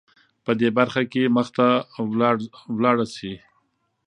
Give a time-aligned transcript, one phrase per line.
[0.45, 1.67] په دې برخه کې مخته
[2.75, 3.33] ولاړه شې.